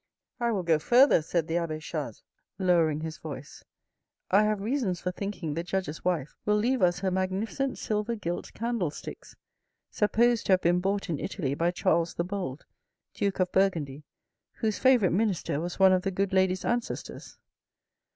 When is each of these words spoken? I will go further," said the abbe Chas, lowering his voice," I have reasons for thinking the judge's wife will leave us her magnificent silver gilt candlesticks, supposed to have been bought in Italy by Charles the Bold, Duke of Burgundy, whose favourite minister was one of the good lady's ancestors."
I 0.39 0.51
will 0.51 0.63
go 0.63 0.79
further," 0.79 1.21
said 1.21 1.45
the 1.47 1.57
abbe 1.57 1.77
Chas, 1.79 2.23
lowering 2.57 3.01
his 3.01 3.19
voice," 3.19 3.63
I 4.31 4.41
have 4.45 4.59
reasons 4.59 4.99
for 4.99 5.11
thinking 5.11 5.53
the 5.53 5.61
judge's 5.61 6.03
wife 6.03 6.35
will 6.43 6.55
leave 6.55 6.81
us 6.81 7.01
her 7.01 7.11
magnificent 7.11 7.77
silver 7.77 8.15
gilt 8.15 8.51
candlesticks, 8.55 9.35
supposed 9.91 10.47
to 10.47 10.53
have 10.53 10.61
been 10.61 10.79
bought 10.79 11.07
in 11.07 11.19
Italy 11.19 11.53
by 11.53 11.69
Charles 11.69 12.15
the 12.15 12.23
Bold, 12.23 12.65
Duke 13.13 13.39
of 13.39 13.51
Burgundy, 13.51 14.03
whose 14.53 14.79
favourite 14.79 15.13
minister 15.13 15.59
was 15.59 15.77
one 15.77 15.93
of 15.93 16.01
the 16.01 16.09
good 16.09 16.33
lady's 16.33 16.65
ancestors." 16.65 17.37